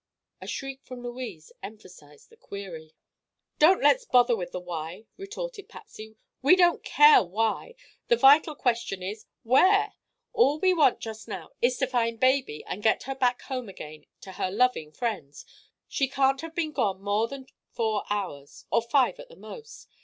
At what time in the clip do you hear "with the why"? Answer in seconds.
4.35-5.05